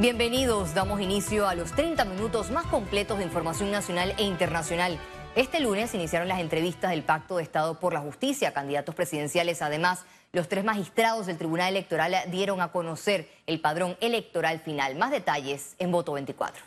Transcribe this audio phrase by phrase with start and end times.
[0.00, 4.98] Bienvenidos, damos inicio a los 30 minutos más completos de información nacional e internacional.
[5.36, 9.62] Este lunes iniciaron las entrevistas del Pacto de Estado por la Justicia, candidatos presidenciales.
[9.62, 14.96] Además, los tres magistrados del Tribunal Electoral dieron a conocer el padrón electoral final.
[14.96, 16.60] Más detalles en Voto 24.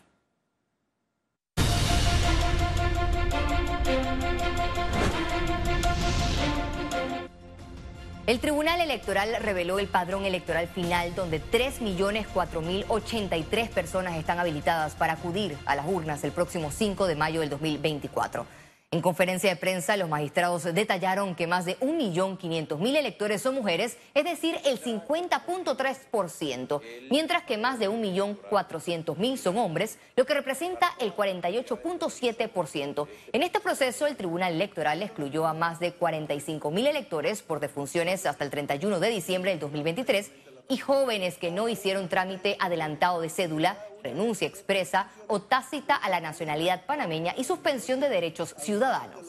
[8.32, 15.58] El Tribunal Electoral reveló el padrón electoral final donde 3.004.083 personas están habilitadas para acudir
[15.66, 18.46] a las urnas el próximo 5 de mayo del 2024.
[18.94, 24.26] En conferencia de prensa, los magistrados detallaron que más de 1.500.000 electores son mujeres, es
[24.26, 33.08] decir, el 50.3%, mientras que más de 1.400.000 son hombres, lo que representa el 48.7%.
[33.32, 38.44] En este proceso, el Tribunal Electoral excluyó a más de 45.000 electores por defunciones hasta
[38.44, 43.78] el 31 de diciembre del 2023 y jóvenes que no hicieron trámite adelantado de cédula
[44.02, 49.20] renuncia expresa o tácita a la nacionalidad panameña y suspensión de derechos ciudadanos.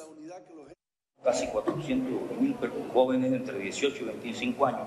[1.25, 2.57] Casi 400 mil
[2.93, 4.83] jóvenes entre 18 y 25 años.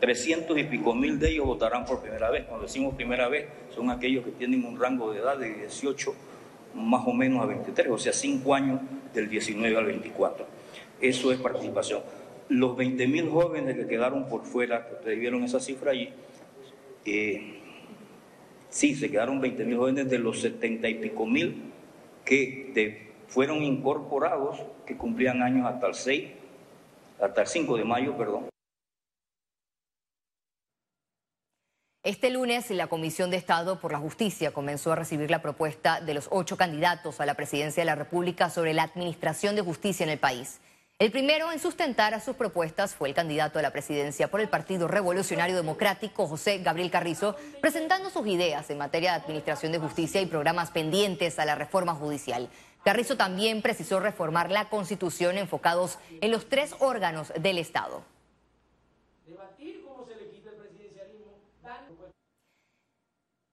[0.00, 2.46] 300 y pico mil de ellos votarán por primera vez.
[2.46, 6.14] Cuando decimos primera vez, son aquellos que tienen un rango de edad de 18
[6.74, 8.80] más o menos a 23, o sea, 5 años
[9.14, 10.46] del 19 al 24.
[11.00, 12.02] Eso es participación.
[12.52, 16.10] Los 20 mil jóvenes que quedaron por fuera, que ustedes vieron esa cifra allí,
[17.04, 17.62] eh,
[18.72, 21.62] Sí, se quedaron 20 mil jóvenes de los 70 y pico mil
[22.24, 26.30] que fueron incorporados, que cumplían años hasta el 6,
[27.20, 28.48] hasta el 5 de mayo, perdón.
[32.02, 36.14] Este lunes, la Comisión de Estado por la Justicia comenzó a recibir la propuesta de
[36.14, 40.10] los ocho candidatos a la presidencia de la República sobre la administración de justicia en
[40.10, 40.60] el país.
[40.98, 44.48] El primero en sustentar a sus propuestas fue el candidato a la presidencia por el
[44.48, 50.20] Partido Revolucionario Democrático, José Gabriel Carrizo, presentando sus ideas en materia de administración de justicia
[50.20, 52.48] y programas pendientes a la reforma judicial.
[52.84, 58.04] Carrizo también precisó reformar la Constitución enfocados en los tres órganos del Estado.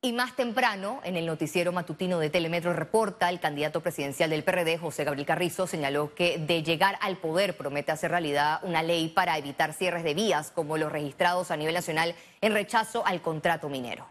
[0.02, 4.78] Y más temprano, en el noticiero matutino de Telemetro Reporta, el candidato presidencial del PRD,
[4.78, 9.38] José Gabriel Carrizo, señaló que de llegar al poder promete hacer realidad una ley para
[9.38, 14.08] evitar cierres de vías como los registrados a nivel nacional en rechazo al contrato minero.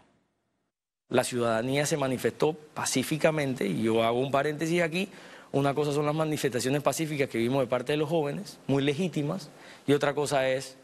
[1.09, 5.09] La ciudadanía se manifestó pacíficamente, y yo hago un paréntesis aquí,
[5.51, 9.49] una cosa son las manifestaciones pacíficas que vimos de parte de los jóvenes, muy legítimas,
[9.87, 10.77] y otra cosa es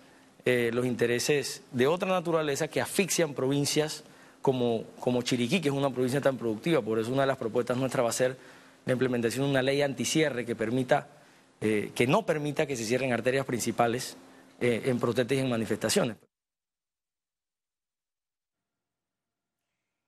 [0.46, 4.04] eh, los intereses de otra naturaleza que asfixian provincias
[4.46, 6.80] como, como Chiriquí, que es una provincia tan productiva.
[6.80, 8.38] Por eso una de las propuestas nuestras va a ser
[8.86, 11.08] la implementación de una ley anticierre que permita,
[11.62, 14.18] eh, que no permita que se cierren arterias principales
[14.62, 16.18] eh, en protestas y en manifestaciones.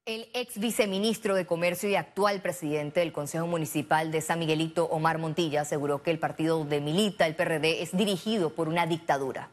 [0.05, 5.17] El ex viceministro de Comercio y actual presidente del Consejo Municipal de San Miguelito, Omar
[5.17, 9.49] Montilla, aseguró que el partido de Milita, el PRD, es dirigido por una dictadura.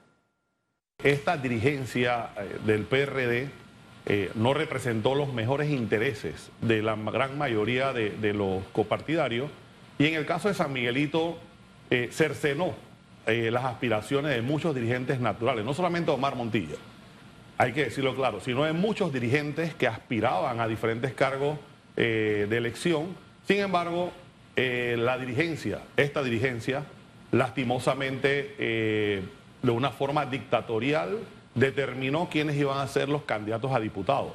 [1.03, 3.64] Esta dirigencia eh, del PRD
[4.07, 9.51] eh, no representó los mejores intereses de la gran mayoría de, los copartidarios
[9.99, 11.39] y en el caso de San Miguelito
[11.91, 12.75] eh, cercenó
[13.27, 16.77] eh, las aspiraciones de muchos dirigentes naturales, no solamente Omar Montilla,
[17.57, 21.59] hay que decirlo claro, sino de muchos dirigentes que aspiraban a diferentes cargos
[21.97, 23.15] de elección.
[23.47, 24.11] Sin embargo,
[24.57, 26.83] la dirigencia, esta dirigencia,
[27.31, 29.23] lastimosamente,
[29.63, 31.19] de una forma dictatorial,
[31.55, 34.33] determinó quiénes iban a ser los candidatos a diputados.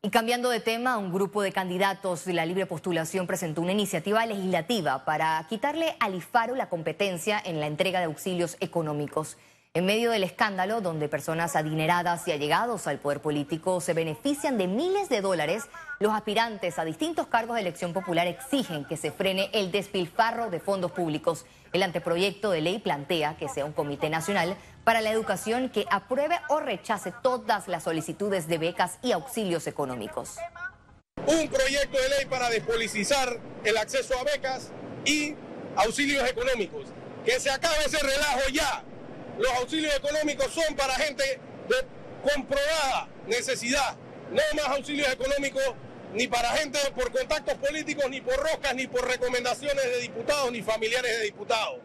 [0.00, 4.24] Y cambiando de tema, un grupo de candidatos de la libre postulación presentó una iniciativa
[4.24, 9.36] legislativa para quitarle al IFARO la competencia en la entrega de auxilios económicos.
[9.78, 14.66] En medio del escándalo, donde personas adineradas y allegados al poder político se benefician de
[14.66, 15.66] miles de dólares,
[16.00, 20.58] los aspirantes a distintos cargos de elección popular exigen que se frene el despilfarro de
[20.58, 21.46] fondos públicos.
[21.72, 26.40] El anteproyecto de ley plantea que sea un comité nacional para la educación que apruebe
[26.48, 30.38] o rechace todas las solicitudes de becas y auxilios económicos.
[31.24, 34.72] Un proyecto de ley para despolitizar el acceso a becas
[35.04, 35.36] y
[35.76, 36.86] auxilios económicos.
[37.24, 38.82] Que se acabe ese relajo ya
[39.38, 41.24] los auxilios económicos son para gente
[41.68, 41.76] de
[42.22, 43.96] comprobada necesidad,
[44.30, 45.62] no más auxilios económicos
[46.14, 50.62] ni para gente por contactos políticos, ni por rocas, ni por recomendaciones de diputados, ni
[50.62, 51.80] familiares de diputados.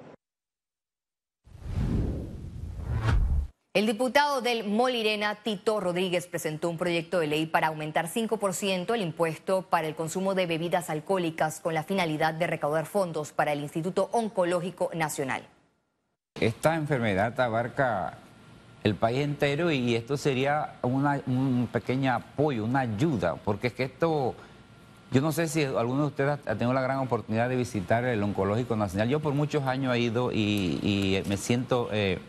[3.76, 9.02] El diputado del Molirena, Tito Rodríguez, presentó un proyecto de ley para aumentar 5% el
[9.02, 13.62] impuesto para el consumo de bebidas alcohólicas con la finalidad de recaudar fondos para el
[13.62, 15.48] Instituto Oncológico Nacional.
[16.40, 18.18] Esta enfermedad abarca
[18.84, 24.36] el país entero y esto sería un pequeño apoyo, una ayuda, porque es que esto,
[25.12, 28.22] yo no sé si alguno de ustedes ha tenido la gran oportunidad de visitar el
[28.22, 29.10] Oncológico Nacional.
[29.10, 32.20] Yo por muchos años he ido y, me siento eh,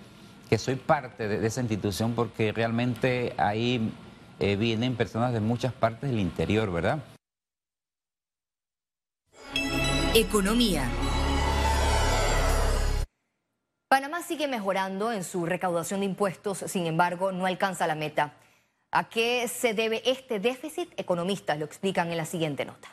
[0.49, 3.91] que soy parte de, esa institución porque realmente ahí
[4.39, 6.99] eh, vienen personas de muchas partes del interior, ¿verdad?
[10.15, 10.89] Economía.
[13.94, 18.32] Panamá sigue mejorando en su recaudación de impuestos, sin embargo, no alcanza la meta.
[18.91, 20.93] ¿A qué se debe este déficit?
[20.96, 22.88] Economistas lo explican en la siguiente nota.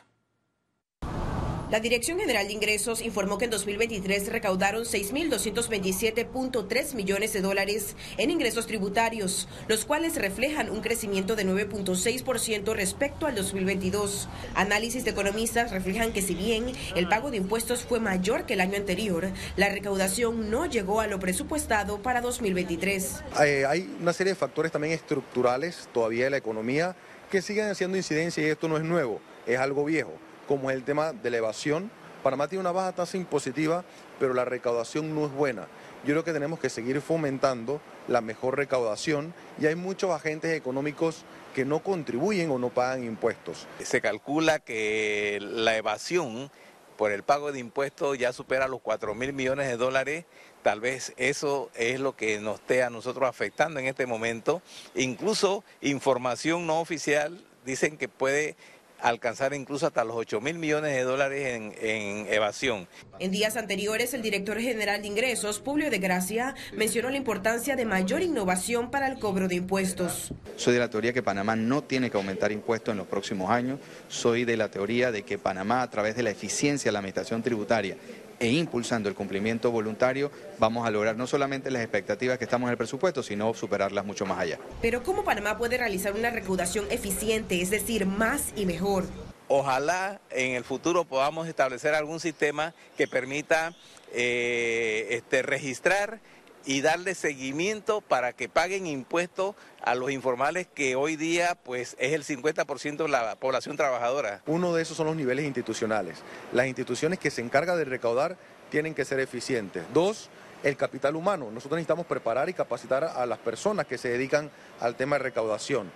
[1.72, 8.30] La Dirección General de Ingresos informó que en 2023 recaudaron 6.227.3 millones de dólares en
[8.30, 14.28] ingresos tributarios, los cuales reflejan un crecimiento de 9.6% respecto al 2022.
[14.54, 18.60] Análisis de economistas reflejan que si bien el pago de impuestos fue mayor que el
[18.60, 23.22] año anterior, la recaudación no llegó a lo presupuestado para 2023.
[23.46, 26.94] Eh, hay una serie de factores también estructurales todavía de la economía
[27.30, 30.12] que siguen haciendo incidencia y esto no es nuevo, es algo viejo
[30.52, 31.90] como es el tema de la evasión.
[32.22, 33.84] Panamá tiene una baja tasa impositiva,
[34.20, 35.66] pero la recaudación no es buena.
[36.04, 41.24] Yo creo que tenemos que seguir fomentando la mejor recaudación y hay muchos agentes económicos
[41.54, 43.66] que no contribuyen o no pagan impuestos.
[43.82, 46.50] Se calcula que la evasión
[46.98, 50.26] por el pago de impuestos ya supera los 4 mil millones de dólares.
[50.62, 54.60] Tal vez eso es lo que nos esté a nosotros afectando en este momento.
[54.94, 58.56] Incluso información no oficial dicen que puede
[59.02, 62.86] alcanzar incluso hasta los 8 mil millones de dólares en, evasión.
[63.18, 67.84] En días anteriores, el director general de ingresos, Publio de Gracia, mencionó la importancia de
[67.84, 70.32] mayor innovación para el cobro de impuestos.
[70.56, 73.80] Soy de la teoría que Panamá no tiene que aumentar impuestos en los próximos años.
[74.08, 77.42] Soy de la teoría de que Panamá, a través de la eficiencia de la administración
[77.42, 77.96] tributaria
[78.42, 82.72] e impulsando el cumplimiento voluntario, vamos a lograr no solamente las expectativas que estamos en
[82.72, 84.58] el presupuesto, sino superarlas mucho más allá.
[84.80, 89.04] Pero ¿cómo Panamá puede realizar una recaudación eficiente, es decir, más y mejor?
[89.46, 93.74] Ojalá en el futuro podamos establecer algún sistema que permita
[94.12, 96.20] eh, este, registrar
[96.64, 102.12] y darle seguimiento para que paguen impuestos a los informales que hoy día pues es
[102.12, 104.42] el 50% de la población trabajadora.
[104.46, 106.18] Uno de esos son los niveles institucionales.
[106.52, 108.36] Las instituciones que se encargan de recaudar
[108.70, 109.84] tienen que ser eficientes.
[109.92, 110.30] Dos,
[110.62, 111.50] el capital humano.
[111.50, 114.50] Nosotros necesitamos preparar y capacitar a las personas que se dedican
[114.80, 115.90] al tema de recaudación.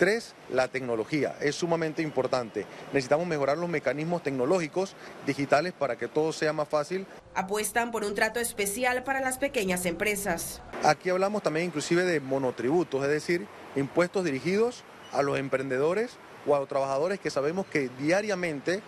[0.00, 1.36] Tres, la tecnología.
[1.42, 2.64] Es sumamente importante.
[2.94, 7.06] Necesitamos mejorar los mecanismos tecnológicos digitales para que todo sea más fácil.
[7.34, 10.62] Apuestan por un trato especial para las pequeñas empresas.
[10.84, 16.16] Aquí hablamos también inclusive de monotributos, es decir, impuestos dirigidos a los emprendedores
[16.46, 18.80] o a los trabajadores que sabemos que diariamente,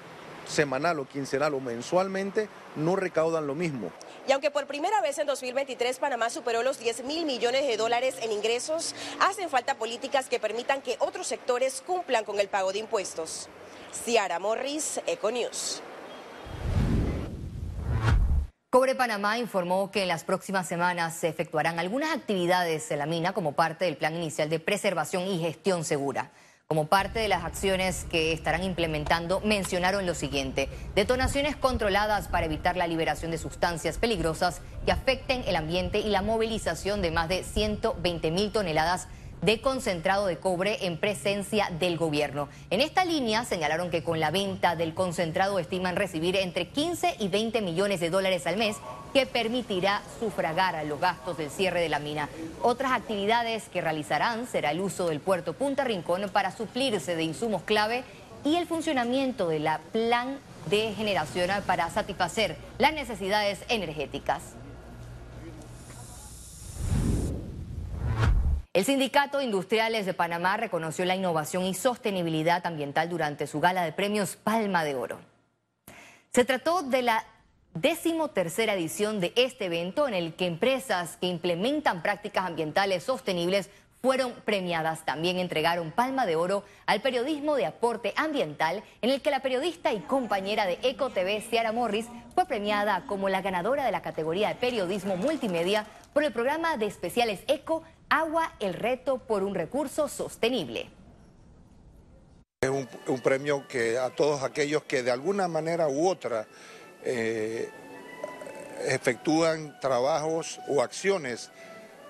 [0.49, 3.93] semanal o quincenal o mensualmente no recaudan lo mismo.
[4.27, 8.17] Y aunque por primera vez en 2023 Panamá superó los 10 mil millones de dólares
[8.23, 12.79] en ingresos, hacen falta políticas que permitan que otros sectores cumplan con el pago de
[12.79, 13.49] impuestos.
[13.93, 15.83] Ciara Morris, Econews.
[18.71, 23.35] Cobre Panamá informó que en las próximas semanas se efectuarán algunas actividades en la mina
[23.35, 26.31] como parte del plan inicial de preservación y gestión segura.
[26.73, 32.79] Como parte de las acciones que estarán implementando, mencionaron lo siguiente, detonaciones controladas para evitar
[32.79, 37.45] la liberación de sustancias peligrosas que afecten el ambiente y la movilización de más de
[37.45, 39.09] 120 mil toneladas
[39.61, 42.49] concentrado de cobre en presencia del gobierno.
[42.71, 47.29] En esta línea señalaron que con la venta del concentrado estiman recibir entre 15 y
[47.29, 48.77] 20 millones de dólares al mes
[49.13, 52.29] que permitirá sufragar los gastos del cierre de la mina.
[52.63, 57.63] Otras actividades que realizarán será el uso del puerto Punta Rincón para suplirse de insumos
[57.63, 58.05] clave
[58.45, 60.39] y el funcionamiento de la plan
[60.71, 64.55] de generación para satisfacer las necesidades energéticas.
[68.75, 73.93] El Sindicato Industriales de Panamá reconoció la innovación y sostenibilidad ambiental durante su gala de
[73.93, 75.21] premios Palma de Oro.
[76.33, 77.27] Se trató de la
[77.75, 83.69] decimotercera edición de este evento en el que empresas que implementan prácticas ambientales sostenibles
[84.01, 85.05] fueron premiadas.
[85.05, 89.93] También entregaron Palma de Oro al periodismo de aporte ambiental, en el que la periodista
[89.93, 94.49] y compañera de Eco TV, Ciara Morris, fue premiada como la ganadora de la categoría
[94.49, 97.83] de periodismo multimedia por el programa de especiales Eco
[98.15, 100.91] Agua, el reto por un recurso sostenible.
[102.61, 106.47] Es un, premio que a todos aquellos que de alguna manera u otra
[107.05, 107.71] eh,
[108.85, 111.51] efectúan trabajos o acciones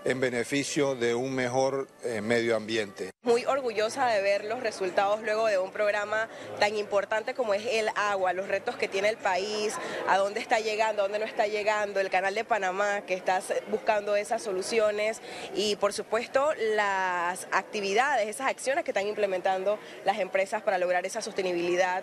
[0.04, 3.10] en beneficio de un mejor eh, medio ambiente.
[3.22, 6.28] Muy orgullosa de ver los resultados luego de un programa
[6.58, 9.74] tan importante como es el agua, los retos que tiene el país,
[10.08, 13.40] a dónde está llegando, a dónde no está llegando, el canal de Panamá que está
[13.70, 15.20] buscando esas soluciones
[15.54, 21.22] y por supuesto las actividades, esas acciones que están implementando las empresas para lograr esa
[21.22, 22.02] sostenibilidad